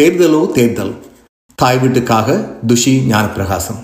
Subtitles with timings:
[0.00, 0.94] தேர்தலோ தேர்தல்.
[1.54, 3.80] தாய் வீட்டுக்காக துஷி ஞானப்பிரகாசம்.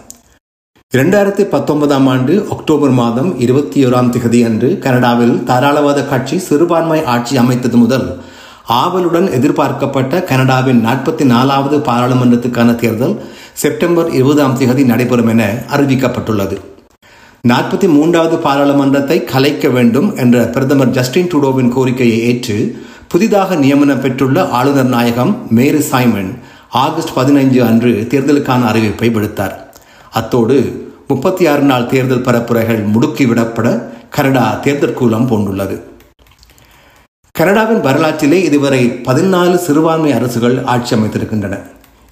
[0.94, 7.76] இரண்டாயிரத்தி பத்தொன்பதாம் ஆண்டு அக்டோபர் மாதம் இருபத்தி ஓராம் திகதி அன்று கனடாவில் தாராளவாத கட்சி சிறுபான்மை ஆட்சி அமைத்தது
[7.76, 8.20] முதல்
[8.66, 13.22] ஆவலுடன் எதிர்பார்க்கப்பட்ட கனடாவின் நாற்பத்தி நாலாவது பாராளுமன்றத்துக்கான தேர்தல்
[13.52, 16.58] செப்டம்பர் இருபதாம் திகதி நடைபெறும் என அறிவிக்கப்பட்டுள்ளது.
[17.48, 24.84] நாற்பத்தி மூன்றாவது பாராளுமன்றத்தை கலைக்க வேண்டும் என்ற பிரதமர் ஜஸ்டின் ட்ரூடோவின் கோரிக்கையை ஏற்று புதிதாக நியமனம் பெற்றுள்ள ஆளுநர்
[24.84, 26.38] நாயகம் மேரி சைமன்
[26.70, 29.52] ஆகஸ்ட் பதினைஞ்சு அன்று தேர்தலுக்கான அறிவிப்பை விடுத்தார்.
[30.12, 35.80] அத்தோடு முப்பத்தி ஆறு நாள் தேர்தல் பரப்புரைகள் முடுக்கிவிடப்பட கனடா தேர்தல் கூலம் பூண்டுள்ளது.
[37.30, 41.58] கனடாவின் வரலாற்றிலே இதுவரை பதினாலு சிறுபான்மை அரசுகள் ஆட்சி அமைத்திருக்கின்றன.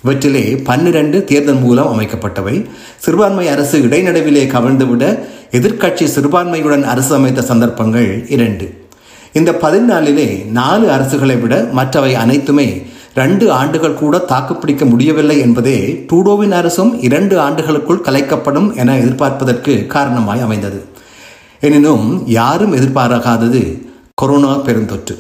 [0.03, 2.67] இவற்றிலே பன்னிரண்டு தேர்தல் மூலம் அமைக்கப்பட்டவை.
[2.97, 5.19] சிறுபான்மை அரசு இடைநடுவிலே கவிழ்ந்துவிட
[5.51, 8.84] எதிர்க்கட்சி சிறுபான்மையுடன் அரசு அமைத்த சந்தர்ப்பங்கள் இரண்டு.
[9.39, 12.67] இந்த பதினாலிலே நாலு அரசுகளை விட மற்றவை அனைத்துமே
[13.15, 20.85] ரெண்டு ஆண்டுகள் கூட தாக்குப்பிடிக்க முடியவில்லை என்பதே டூடோவின் அரசும் இரண்டு ஆண்டுகளுக்குள் கலைக்கப்படும் என எதிர்பார்ப்பதற்கு காரணமாய் அமைந்தது.
[21.61, 23.63] எனினும் யாரும் எதிர்பாராகாதது
[24.15, 25.17] கொரோனா பெருந்தொற்று.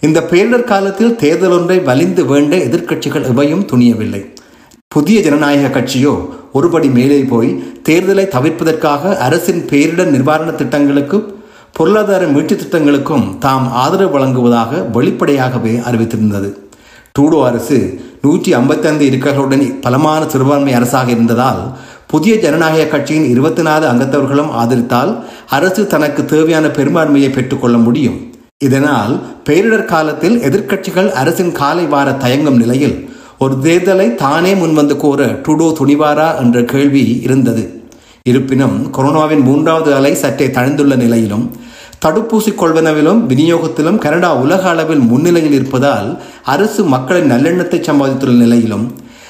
[0.00, 4.22] இந்த பேரிடர் காலத்தில் தேர்தல் ஒன்றை வலிந்து வேண்ட எதிர்க்கட்சிகள் எவையும் துணியவில்லை.
[4.88, 6.14] புதிய ஜனநாயக கட்சியோ
[6.54, 7.52] ஒருபடி மேலே போய்
[7.88, 11.40] தேர்தலை தவிர்ப்பதற்காக அரசின் பேரிடர் நிவாரண திட்டங்களுக்கு
[11.76, 16.50] பொருளாதார மீட்சி திட்டங்களுக்கும் தாம் ஆதரவு வழங்குவதாக வெளிப்படையாகவே அறிவித்திருந்தது.
[17.14, 17.78] டூடோ அரசு
[18.22, 21.62] நூற்றி ஐம்பத்தைந்து இருக்கைகளுடன் பலமான சிறுபான்மை அரசாக இருந்ததால்
[22.06, 25.12] புதிய ஜனநாயக கட்சியின் இருபத்தி நாலு அங்கத்தவர்களும் ஆதரித்தால்
[25.48, 28.18] அரசு தனக்கு தேவையான பெரும்பான்மையை பெற்றுக்கொள்ள முடியும்.
[28.58, 29.14] இதனால்
[29.48, 32.96] பேரிடர் காலத்தில் எதிர்க்கட்சிகள் அரசின் காலை வார தயங்கும் நிலையில்
[33.38, 37.64] ஒரு தேர்தலை தானே முன்வந்து கோர ட்ரூடோ துணிவாரா என்ற கேள்வி இருந்தது.
[38.22, 41.46] இருப்பினும் கொரோனாவின் மூன்றாவது அலை சற்றே தழுந்துள்ள நிலையிலும்
[42.04, 46.08] தடுப்பூசி கொள்வனவிலும் விநியோகத்திலும் கனடா உலக அளவில் முன்னிலையில் இருப்பதால்
[46.42, 48.86] அரசு மக்களின் நல்லெண்ணத்தை சம்பாதித்துள்ள நிலையிலும்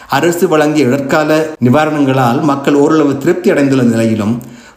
[0.08, 1.30] அரசு வழங்கிய இடர்கால
[1.66, 4.34] நிவாரணங்களால் மக்கள் ஓரளவு திருப்தி அடைந்துள்ள நிலையிலும்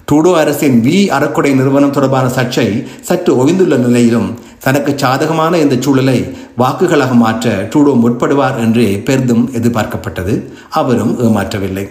[0.10, 2.68] ட்ரூடோ அரசின் வி அறக்குடை நிறுவனம் தொடர்பான சர்ச்சை
[3.02, 4.30] சற்று ஒய்ந்துள்ள நிலையிலும்
[4.60, 6.20] தனக்கு சாதகமான இந்த சூழலை
[6.58, 10.36] வாக்குகளாக மாற்ற ட்ரூடோ முற்படுவார் என்று பெரிதும் எதிர்பார்க்கப்பட்டது.
[10.70, 11.86] அவரும் ஏமாற்றவில்லை.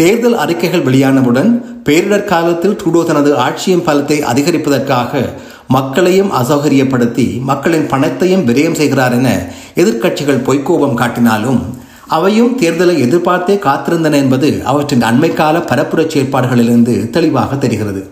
[0.00, 1.50] தேர்தல் அறிக்கைகள் வெளியானவுடன்
[1.84, 5.22] பேரிடர் காலத்தில் ட்ரூடோ தனது ஆட்சியின் பலத்தை அதிகரிப்பதற்காக
[5.68, 9.30] மக்களையும் அசௌகரியப்படுத்தி மக்களின் பணத்தையும் விரயம் செய்கிறார் என
[9.74, 11.60] எதிர்க்கட்சிகள் பொய்க்கோபம் காட்டினாலும்
[12.08, 18.02] அவையும் தேர்தலை எதிர்பார்த்தே காத்திருந்தன என்பது அவற்றின் அண்மைக்கால பரப்புரை செயற்பாடுகளிலிருந்து தெளிவாக தெரிகிறது.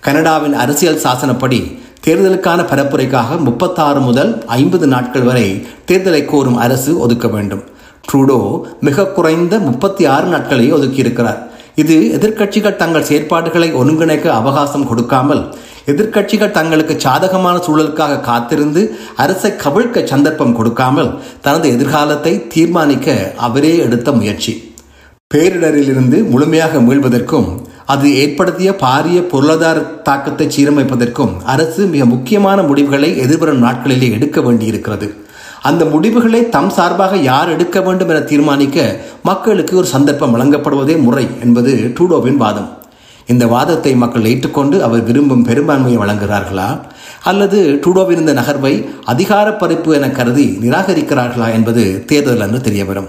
[0.00, 1.60] கனடாவின் அரசியல் சாசனப்படி
[2.06, 5.48] தேர்தலுக்கான பரப்புரைக்காக முப்பத்தாறு முதல் ஐம்பது நாட்கள் வரை
[5.88, 7.64] தேர்தலை கோரும் அரசு ஒதுக்க வேண்டும்.
[8.08, 8.38] ட்ரூடோ
[8.86, 11.40] மிக குறைந்த முப்பத்தி ஆறு நாட்களை ஒதுக்கியிருக்கிறார்.
[11.82, 15.42] இது எதிர்க்கட்சிகள் தங்கள் செயற்பாடுகளை ஒருங்கிணைக்க அவகாசம் கொடுக்காமல்
[15.90, 18.82] எதிர்க்கட்சிகள் தங்களுக்கு சாதகமான சூழலுக்காக காத்திருந்து
[19.24, 21.10] அரசை கவிழ்க்க சந்தர்ப்பம் கொடுக்காமல்
[21.46, 23.16] தனது எதிர்காலத்தை தீர்மானிக்க
[23.46, 24.52] அவரே எடுத்த முயற்சி.
[25.34, 27.48] பேரிடரிலிருந்து முழுமையாக மீள்வதற்கும்
[27.92, 29.78] அது ஏற்படுத்திய பாரிய பொருளாதார
[30.08, 35.08] தாக்கத்தை சீரமைப்பதற்கும் அரசு மிக முக்கியமான முடிவுகளை எதிர்வரும் நாட்களிலே எடுக்க வேண்டியிருக்கிறது.
[35.62, 41.92] அந்த முடிவுகளை தம் சார்பாக யார் எடுக்க வேண்டும் என தீர்மானிக்க மக்களுக்கு ஒரு சந்தர்ப்பம் வழங்கப்படுவதே முறை என்பது
[41.94, 42.78] ட்ரூடோவின் வாதம்.
[43.26, 46.80] இந்த வாதத்தை மக்கள் ஏற்றுக்கொண்டு அவர் விரும்பும் பெரும்பான்மையை வழங்குகிறார்களா?
[47.24, 53.08] அல்லது ட்ரூடோவின் இந்த நகர்வை அதிகார பறிப்பு என கருதி நிராகரிக்கிறார்களா என்பது தேர்தல் அன்று தெரியவரும்.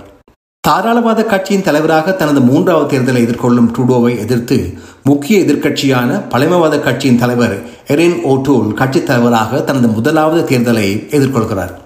[0.68, 4.73] தாராளவாத கட்சியின் தலைவராக தனது மூன்றாவது தேர்தலை எதிர்கொள்ளும் ட்ரூடோவை எதிர்த்து
[5.03, 11.81] முக்கிய எதிர்க்கட்சியான பழமைவாத கட்சியின் தலைவர் எரின் ஓட்டூல் கட்சித் தலைவராக தனது முதலாவது தேர்தலை எதிர்கொள்கிறார்.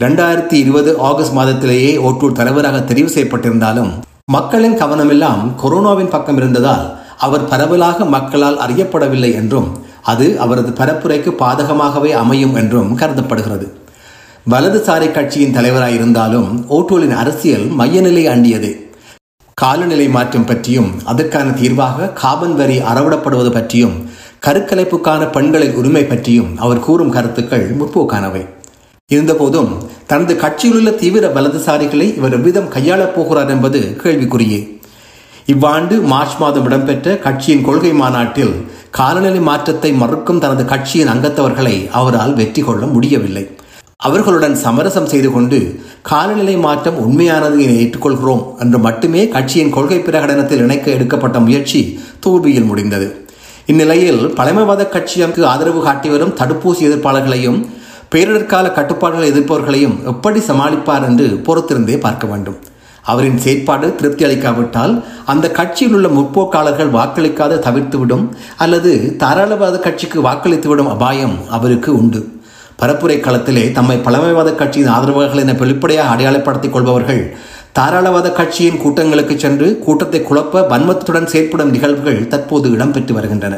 [0.00, 3.92] இரண்டாயிரத்தி இருபது ஆகஸ்ட் மாதத்திலேயே ஓட்டூர் தலைவராக தெரிவு செய்யப்பட்டிருந்தாலும்
[4.24, 9.68] மக்களின் கவனமெல்லாம் கொரோனாவின் பக்கம் இருந்ததால் அவர் பரவலாக மக்களால் அறியப்படவில்லை என்றும்
[10.02, 13.68] அது அவரது பரப்புரைக்கு பாதகமாகவே அமையும் என்றும் கருதப்படுகிறது.
[14.50, 18.70] வலதுசாரி கட்சியின் தலைவராயிருந்தாலும் ஓட்டூலின் அரசியல் மையநிலை அண்டியது.
[19.54, 23.96] காலநிலை மாற்றம் பற்றியும் அதற்கான தீர்வாக காபன் வரி அறவிடப்படுவது பற்றியும்
[24.46, 28.44] கருக்கலைப்புக்கான பெண்களின் உரிமை பற்றியும் அவர் கூறும் கருத்துக்கள் முற்போக்கானவை.
[29.10, 29.68] இருந்தபோதும்
[30.10, 34.58] தனது கட்சியிலுள்ள தீவிர வலதுசாரிகளை இவர் எவ்விதம் கையாளப் போகிறார் என்பது கேள்விக்குரியே
[35.52, 38.54] இவ்வாண்டு மார்ச் மாதம் இடம்பெற்ற கட்சியின் கொள்கை மாநாட்டில்
[38.98, 43.44] காலநிலை மாற்றத்தை மறுக்கும் தனது கட்சியின் அங்கத்தவர்களை அவரால் வெற்றி கொள்ள முடியவில்லை.
[44.08, 45.60] அவர்களுடன் சமரசம் செய்து கொண்டு
[46.10, 51.82] காலநிலை மாற்றம் உண்மையானது என ஏற்றுக்கொள்கிறோம் என்று மட்டுமே கட்சியின் கொள்கை பிரகடனத்தில் இணைக்க எடுக்கப்பட்ட முயற்சி
[52.26, 53.08] தோல்வியில் முடிந்தது.
[53.72, 57.60] இந்நிலையில் பழமைவாத கட்சிக்கு ஆதரவு காட்டி வரும் தடுப்பூசி எதிர்ப்பாளர்களையும்
[58.16, 62.58] பேரிடர்கால கட்டுப்பாடுகளை எதிர்ப்பவர்களையும் எப்படி சமாளிப்பார் என்று பொறுத்திருந்தே பார்க்க வேண்டும்.
[63.12, 64.94] அவரின் செயற்பாடு திருப்தி அளிக்காவிட்டால்
[65.32, 68.24] அந்த கட்சியில் உள்ள முற்போக்காளர்கள் வாக்களிக்காத தவிர்த்துவிடும்
[68.64, 68.92] அல்லது
[69.22, 72.22] தாராளவாத கட்சிக்கு வாக்களித்துவிடும் அபாயம் அவருக்கு உண்டு.
[72.80, 77.22] பரப்புரை களத்திலே தம்மை பழமைவாத கட்சியின் ஆதரவாளர்கள் என வெளிப்படையாக அடையாளப்படுத்திக் கொள்பவர்கள்
[77.78, 83.56] தாராளவாத கட்சியின் கூட்டங்களுக்கு சென்று கூட்டத்தை குழப்ப வன்மத்துடன் செயற்படும் நிகழ்வுகள் தற்போது இடம்பெற்று வருகின்றன.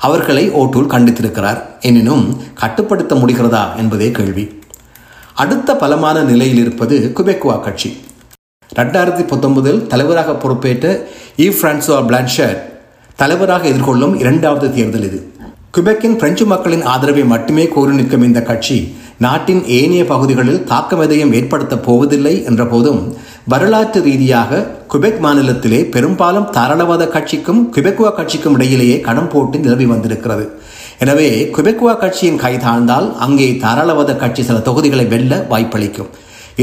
[0.00, 1.60] அவர்களை ஓட்டூல் கண்டித்திருக்கிறார்.
[1.80, 4.60] எனினும் கட்டுப்படுத்த முடிகிறதா என்பதே கேள்வி.
[5.34, 7.96] அடுத்த பலமான நிலையில் இருப்பது குபெக்குவா கட்சி.
[8.76, 10.86] ரெண்டாயிரத்தி பத்தொன்பதில் தலைவராக பொறுப்பேற்ற
[11.36, 12.62] இ பிரான்சுவா பிளான்ஷர்ட்
[13.16, 15.32] தலைவராக எதிர்கொள்ளும் இரண்டாவது தேர்தல் இது.
[15.76, 21.82] குபெக்கின் பிரெஞ்சு மக்களின் ஆதரவை மட்டுமே கோரி நிற்கும் இந்த கட்சி நாட்டின் ஏனைய பகுதிகளில் தாக்கம் எதையும் ஏற்படுத்தப்
[21.82, 23.00] போவதில்லை என்ற போதும்
[23.50, 24.58] வரலாற்று ரீதியாக
[24.92, 30.44] குபெக் மாநிலத்திலே பெரும்பாலும் தாராளவாத கட்சிக்கும் குபெக்குவா கட்சிக்கும் இடையிலேயே கடம் போட்டு நிலவி வந்திருக்கிறது.
[31.02, 36.10] எனவே குபெக்குவா கட்சியின் கை தாழ்ந்தால் அங்கே தாராளவாத கட்சி சில தொகுதிகளை வெல்ல வாய்ப்பளிக்கும்.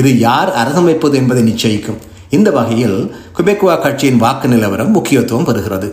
[0.01, 1.99] இது யார் அரசமைப்பது என்பதை நிச்சயிக்கும்.
[2.37, 2.99] இந்த வகையில்
[3.39, 5.89] குபெக்குவா கட்சியின் வாக்கு நிலவரம் முக்கியத்துவம் பெறுகிறது.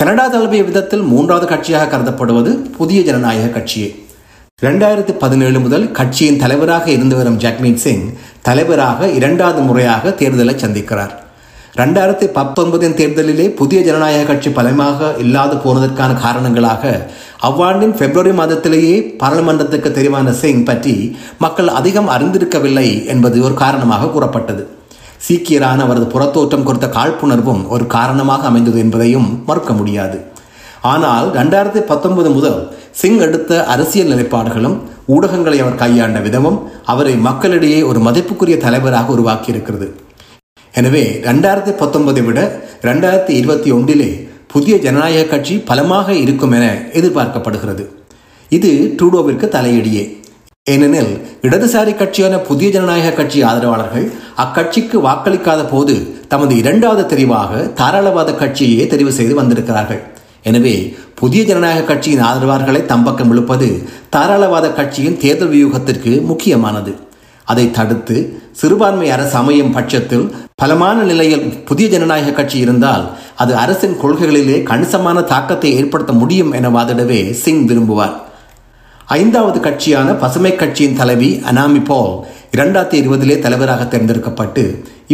[0.00, 3.90] கனடா தழுவிய விதத்தில் மூன்றாவது கட்சியாக கருதப்படுவது புதிய ஜனநாயக கட்சியே.
[4.62, 8.04] இரண்டாயிரத்தி பதினேழு முதல் கட்சியின் தலைவராக இருந்து வரும் ஜக்மீத் சிங்
[8.42, 11.10] தலைவராக இரண்டாவது முறையாக தேர்தலை சந்திக்கிறார்.
[11.80, 17.10] ரெண்டாயிரத்தி பத்தொன்பதின் தேர்தலிலே புதிய ஜனநாயக கட்சி பலமாக இல்லாது போனதற்கான காரணங்களாக
[17.48, 20.94] அவ்வாண்டின் பிப்ரவரி மாதத்திலேயே பாராளுமன்றத்துக்கு தெரிவான சிங் பற்றி
[21.38, 24.64] மக்கள் அதிகம் அறிந்திருக்கவில்லை என்பது ஒரு காரணமாக கூறப்பட்டது.
[25.28, 30.18] சீக்கியரான அவரது புறத்தோற்றம் குறித்த காழ்ப்புணர்வும் ஒரு காரணமாக அமைந்தது என்பதையும் மறுக்க முடியாது.
[30.92, 32.58] ஆனால் ரெண்டாயிரத்தி பத்தொன்பது முதல்
[33.00, 34.76] சிங் எடுத்த அரசியல் நிலைப்பாடுகளும்
[35.14, 36.58] ஊடகங்களை அவர் கையாண்ட விதமும்
[36.92, 39.88] அவரை மக்களிடையே ஒரு மதிப்புக்குரிய தலைவராக உருவாக்கியிருக்கிறது.
[40.74, 42.40] எனவே ரெண்டாயிரத்தி பத்தொன்பதை விட
[42.88, 44.10] ரெண்டாயிரத்தி இருபத்தி ஒன்றிலே
[44.54, 46.66] புதிய ஜனநாயக கட்சி பலமாக இருக்கும் என
[46.98, 47.84] எதிர்பார்க்கப்படுகிறது.
[48.56, 50.04] இது ட்ரூடோவிற்கு தலையடியே.
[50.72, 51.12] ஏனெனில்
[51.46, 54.06] இடதுசாரி கட்சியான புதிய ஜனநாயக கட்சி ஆதரவாளர்கள்
[54.44, 55.94] அக்கட்சிக்கு வாக்களிக்காத போது
[56.32, 60.02] தமது இரண்டாவது தெரிவாக தாராளவாத கட்சியே தெரிவு செய்து வந்திருக்கிறார்கள்.
[60.48, 60.74] எனவே
[61.20, 63.68] புதிய ஜனநாயக கட்சியின் ஆதரவாளர்களை தம்பக்கம் இழுப்பது
[64.14, 66.92] தாராளவாத கட்சியின் தேர்தல் வியூகத்திற்கு முக்கியமானது.
[67.48, 68.16] அதை தடுத்து
[68.60, 73.04] சிறுபான்மை அரசு அமையும் பட்சத்தில் பலமான நிலையில் புதிய ஜனநாயக கட்சி இருந்தால்
[73.42, 78.14] அது அரசின் கொள்கைகளிலே கணிசமான தாக்கத்தை ஏற்படுத்த முடியும் என வாதிடவே சிங் விரும்புவார்.
[79.18, 82.14] ஐந்தாவது கட்சியான பசுமை கட்சியின் தலைவி அனாமி போல்
[82.54, 84.62] இரண்டாயிரத்தி இருபதிலே தலைவராக தேர்ந்தெடுக்கப்பட்டு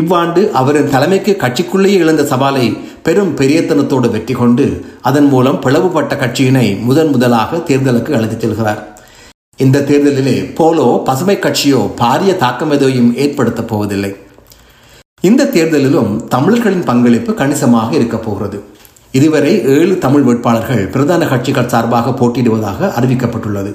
[0.01, 2.65] இவ்வாண்டு அவரின் தலைமைக்கு கட்சிக்குள்ளேயே எழுந்த சவாலை
[3.03, 4.67] பெரும் பெரியத்தனத்தோடு வெற்றி கொண்டு
[5.01, 8.81] அதன் மூலம் பிளவுபட்ட கட்சியினை முதன் முதலாக தேர்தலுக்கு அழைத்துச் செல்கிறார்.
[9.57, 14.13] இந்த தேர்தலிலே போலோ பசுமை கட்சியோ பாரிய தாக்கம் எதையும் ஏற்படுத்தப் போவதில்லை.
[15.21, 18.59] இந்த தேர்தலிலும் தமிழர்களின் பங்களிப்பு கணிசமாக இருக்கப் போகிறது.
[19.11, 23.73] இதுவரை ஏழு தமிழ் வேட்பாளர்கள் பிரதான கட்சிகள் சார்பாக போட்டியிடுவதாக அறிவிக்கப்பட்டுள்ளது.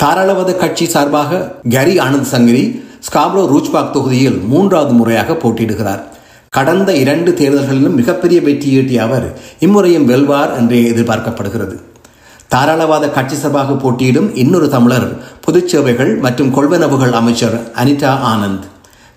[0.00, 1.38] தாராளவாத கட்சி சார்பாக
[1.70, 1.94] Gary
[2.30, 2.62] Anandasangaree
[3.06, 6.00] Scarborough Rouge Park தொகுதியில் மூன்றாவது முறையாக போட்டியிடுகிறார்.
[6.48, 9.26] கடந்த இரண்டு தேர்தல்களிலும் மிகப்பெரிய வெற்றியீட்டிய அவர்
[9.58, 11.76] இம்முறையும் வெல்வார் என்றே எதிர்பார்க்கப்படுகிறது.
[12.54, 15.08] தாராளவாத கட்சி சார்பாக போட்டியிடும் இன்னொரு தமிழர்
[15.46, 18.64] பொதுச்சேவைகள் மற்றும் கொள்வனவுகள் அமைச்சர் அனிதா ஆனந்த்.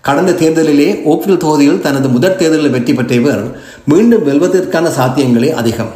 [0.01, 3.45] கடந்த தேர்தலிலே ஓக்வில் தொகுதியில் தனது முதற் தேர்தலில் வெற்றி பெற்ற இவர்
[3.85, 5.93] மீண்டும் வெல்வதற்கான சாத்தியங்களே அதிகம்.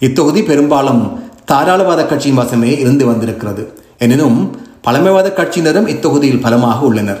[0.00, 1.02] இத்தொகுதி பெரும்பாலும்
[1.52, 3.64] தாராளவாத கட்சியின் வசமே இருந்து வந்திருக்கிறது.
[3.98, 4.38] எனினும்
[4.82, 7.20] பழமைவாத கட்சியினரும் இத்தொகுதியில் பலமாக உள்ளனர்.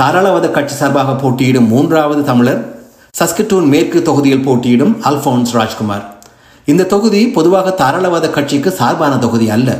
[0.00, 2.62] தாராளவாத கட்சி சார்பாக போட்டியிடும் மூன்றாவது தமிழர்
[3.18, 6.04] சஸ்கட்டூன் மேற்கு தொகுதியில் போட்டியிடும் அல்போன்ஸ் ராஜ்குமார்.
[6.64, 9.70] இந்த தொகுதி பொதுவாக தாராளவாத கட்சிக்கு சார்பான தொகுதி அல்ல.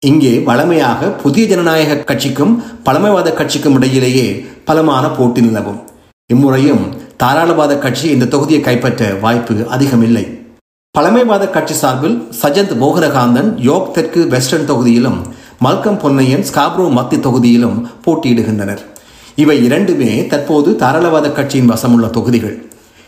[0.00, 5.80] இங்கே வளமையாக புதிய ஜனநாயக கட்சிக்கும் பழமைவாத கட்சிக்கும் இடையிலேயே பலமான போட்டி நிலவும்.
[6.26, 6.84] இம்முறையும்
[7.22, 10.42] தாராளவாத கட்சி இந்த தொகுதியை கைப்பற்ற வாய்ப்பு அதிகமில்லை.
[10.90, 15.18] பழமைவாத கட்சி சார்பில் சஜந்த் மோகனகாந்தன் யோக் தெற்கு வெஸ்டர்ன் தொகுதியிலும்
[15.64, 18.82] மல்கம் பொன்னையன் ஸ்காப்ரோ மத்தி தொகுதியிலும் போட்டியிடுகின்றனர்.
[19.42, 22.56] இவை இரண்டுமே தற்போது தாராளவாத கட்சியின் வசமுள்ள தொகுதிகள்.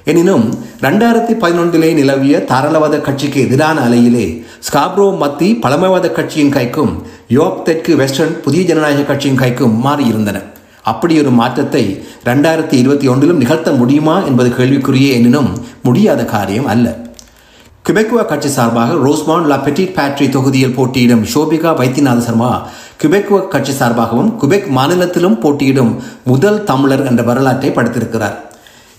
[0.05, 0.45] எனினும்
[0.81, 4.27] ரெண்டாயிரத்தி பதினொன்றிலே நிலவிய தாராளவாத கட்சிக்கு எதிரான அலையிலே
[4.61, 6.93] ஸ்காப்ரோ மத்தி பழமைவாத கட்சியின் கைக்கும்
[7.29, 10.39] யோக் தெற்கு வெஸ்டர்ன் புதிய ஜனநாயக கட்சியின் கைக்கும் மாறியிருந்தன.
[10.83, 11.85] அப்படி ஒரு மாற்றத்தை
[12.25, 15.51] ரெண்டாயிரத்தி இருபத்தி ஒன்றிலும் நிகழ்த்த முடியுமா என்பது கேள்விக்குரிய எனினும்
[15.83, 16.87] முடியாத காரியம் அல்ல.
[17.87, 22.49] கிபெக்குவா கட்சி சார்பாக ரோஸ்மான் லா பெட்டிட் பேட்ரி தொகுதியில் போட்டியிடும் ஷோபிகா வைத்தியநாத சர்மா
[23.01, 25.93] கிபெக்குவா கட்சி சார்பாகவும் குபெக் மாநிலத்திலும் போட்டியிடும்
[26.31, 28.35] முதல் தமிழர் என்ற வரலாற்றை படைத்திருக்கிறார்.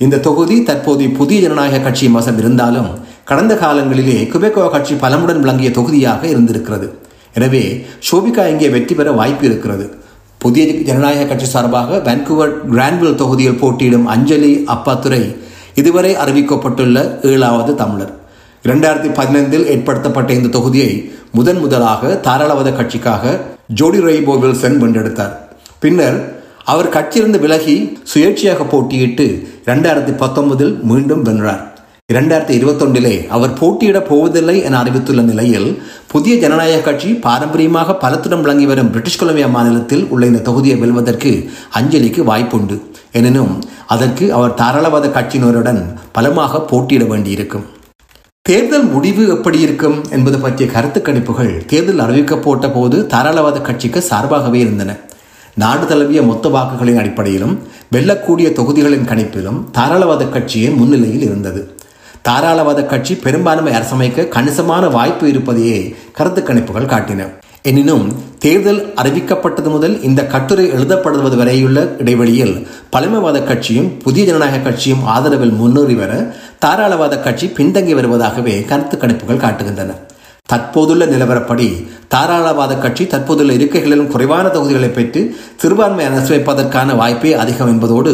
[0.06, 2.90] இந்த தொகுதி தற்போது புதிய ஜனநாயக கட்சியின் வசம் இருந்தாலும்
[3.32, 6.88] கடந்த காலங்களிலே குபெக்குவா கட்சி பலமுடன் விளங்கிய தொகுதியாக இருந்திருக்கிறது.
[7.40, 7.64] எனவே
[8.10, 9.88] ஷோபிகா இங்கே வெற்றி பெற வாய்ப்பு இருக்கிறது.
[10.46, 15.22] புதிய ஜனநாயக கட்சி சார்பாக வான்கூவர் கிராண்ட்வில் தொகுதியில் போட்டியிடும் அஞ்சலி அப்பாத்துரை
[15.82, 16.98] இதுவரை அறிவிக்கப்பட்டுள்ள
[17.34, 18.14] ஏழாவது தமிழர்.
[18.68, 20.92] இரண்டாயிரத்தி பதினைந்தில் ஏற்படுத்தப்பட்ட இந்த தொகுதியை
[21.38, 23.34] முதன் முதலாக தாராளவாத கட்சிக்காக
[23.80, 25.34] ஜோடி ரெய்போ வில்சன் வென்றெடுத்தார்.
[25.84, 26.18] பின்னர்
[26.72, 27.76] அவர் கட்சியிலிருந்து விலகி
[28.12, 29.26] சுயேட்சையாக போட்டியிட்டு
[29.68, 31.62] இரண்டாயிரத்தி பத்தொன்பதில் மீண்டும் வென்றார்.
[32.14, 35.70] இரண்டாயிரத்தி இருபத்தொன்றிலே அவர் போட்டியிடப் போவதில்லை என அறிவித்துள்ள நிலையில்
[36.14, 41.34] புதிய ஜனநாயக கட்சி பாரம்பரியமாக பலத்துடன் விளங்கி வரும் பிரிட்டிஷ் கொலம்பியா மாநிலத்தில் உள்ள இந்த தொகுதியை வெல்வதற்கு
[41.80, 42.78] அஞ்சலிக்கு வாய்ப்புண்டு.
[43.20, 43.56] எனினும்
[43.96, 45.82] அதற்கு அவர் தாராளவாத கட்சியினருடன்
[46.18, 47.68] பலமாக போட்டியிட வேண்டியிருக்கும்.
[48.48, 54.92] தேர்தல் முடிவு எப்படி இருக்கும் என்பது பற்றிய கருத்து கணிப்புகள் தேர்தல் அறிவிக்கப்போட்ட போது தாராளவாத கட்சிக்கு சார்பாகவே இருந்தன.
[55.62, 57.56] நாடு தழுவிய மொத்த வாக்குகளின் அடிப்படையிலும்
[57.94, 61.64] வெல்லக்கூடிய தொகுதிகளின் கணிப்பிலும் தாராளவாத கட்சியே முன்னிலையில் இருந்தது?
[62.28, 65.80] தாராளவாத கட்சி பெரும்பான்மை அரசமைக்க கணிசமான வாய்ப்பு இருப்பதையே
[66.20, 67.24] கருத்து கணிப்புகள் காட்டின.
[67.70, 68.04] எனினும்
[68.44, 72.54] தேர்தல் அறிவிக்கப்பட்டது முதல் இந்த கட்டுரை எழுதப்படுவது வரையுள்ள இடைவெளியில்
[72.94, 76.12] பழமைவாத கட்சியும் புதிய ஜனநாயக கட்சியும் ஆதரவில் முன்னேறி வர
[76.66, 79.98] தாராளவாத கட்சி பின்தங்கி வருவதாகவே கருத்து கணிப்புகள் காட்டுகின்றன.
[80.46, 81.68] தற்போதுள்ள நிலவரப்படி
[82.14, 85.24] தாராளவாத கட்சி தற்போதுள்ள இருக்கைகளிலும் குறைவான தொகுதிகளை பெற்று
[85.62, 88.14] சிறுபான்மை அரசு வைப்பதற்கான வாய்ப்பே அதிகம் என்பதோடு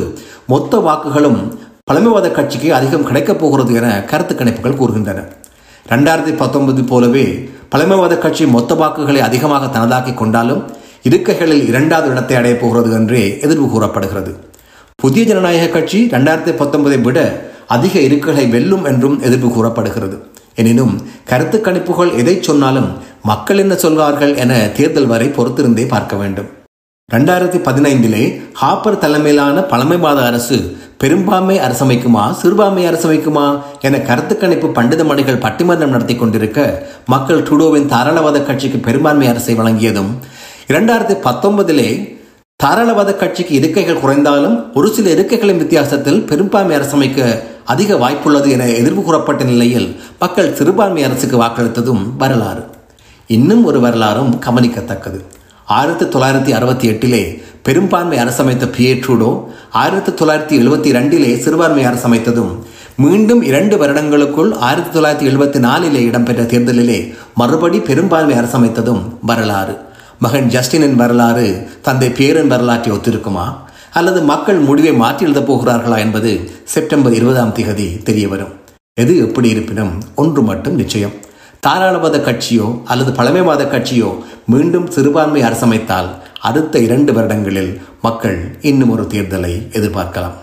[0.53, 1.39] மொத்த வாக்குகளும்
[1.83, 5.21] பழமைவாத கட்சிக்கு அதிகம் கிடைக்கப் போகிறது என கருத்து கணிப்புகள் கூறுகின்றன.
[5.91, 7.23] ரெண்டாயிரத்தி பத்தொன்பது போலவே
[7.71, 10.61] பழமைவாத கட்சி மொத்த வாக்குகளை அதிகமாக தனதாக்கி கொண்டாலும்
[11.07, 14.31] இருக்கைகளில் இரண்டாவது இடத்தை அடையப் போகிறது என்றே எதிர்வு கூறப்படுகிறது.
[14.95, 17.19] புதிய ஜனநாயக கட்சி ரெண்டாயிரத்தி பத்தொன்பதை விட
[17.67, 20.17] அதிக இருக்கைகளை வெல்லும் என்றும் எதிர்ப்பு கூறப்படுகிறது.
[20.55, 20.95] எனினும்
[21.29, 22.89] கருத்து கணிப்புகள் எதை சொன்னாலும்
[23.31, 26.49] மக்கள் என்ன சொல்வார்கள் என தேர்தல் வரை பொறுத்திருந்தே பார்க்க வேண்டும்.
[27.13, 28.21] ரெண்டாயிரத்தி பதினைந்திலே
[28.59, 30.57] ஹாப்பர் தலைமையிலான பழமைவாத அரசு
[30.97, 33.43] பெரும்பான்மை அரசமைக்குமா சிறுபான்மை அரசமைக்குமா
[33.79, 40.09] என கருத்து கணிப்பு பண்டித மணிகள் பட்டிமன்றம் நடத்தி கொண்டிருக்க மக்கள் ட்ரூடோவின் தாராளவாத கட்சிக்கு பெரும்பான்மை அரசை வழங்கியதும்
[40.67, 41.89] இரண்டாயிரத்தி பத்தொன்பதிலே
[42.63, 49.43] தாராளவாத கட்சிக்கு இருக்கைகள் குறைந்தாலும் ஒரு சில இருக்கைகளின் வித்தியாசத்தில் பெரும்பான்மை அரசமைக்க அதிக வாய்ப்புள்ளது என எதிர்வு கூறப்பட்ட
[49.43, 52.65] நிலையில் மக்கள் சிறுபான்மை அரசுக்கு வாக்களித்ததும் வரலாறு.
[53.27, 55.21] இன்னும் ஒரு வரலாறும் கவனிக்கத்தக்கது.
[55.65, 62.53] ஆயிரத்தி தொள்ளாயிரத்தி அறுபத்தி எட்டிலே பெரும்பான்மை அரசமைத்த பியேட்ரூடோ ஆயிரத்தி தொள்ளாயிரத்தி எழுபத்தி ரெண்டிலே சிறுபான்மை அரசமைத்ததும்
[62.95, 69.77] மீண்டும் இரண்டு வருடங்களுக்குள் ஆயிரத்தி தொள்ளாயிரத்தி எழுபத்தி நாலிலே இடம்பெற்ற தேர்தலிலே மறுபடி பெரும்பான்மை அரசமைத்ததும் வரலாறு.
[70.19, 73.53] மகன் ஜஸ்டினின் வரலாறு தந்தை பேரன் வரலாற்றை ஒத்திருக்குமா?
[73.93, 78.53] அல்லது மக்கள் முடிவை மாற்றி எழுதப் போகிறார்களா என்பது செப்டம்பர் இருபதாம் திகதி தெரிய வரும்
[78.93, 81.11] எது எப்படி இருப்பினும் ஒன்று மட்டும் நிச்சயம்.
[81.67, 84.09] தாராளவாத கட்சியோ அல்லது பழமைவாத கட்சியோ
[84.45, 90.37] மீண்டும் சிறுபான்மை அரசமைத்தால் அடுத்த இரண்டு வருடங்களில் மக்கள் இன்னும் ஒரு தேர்தலை எதிர்பார்க்கலாம்.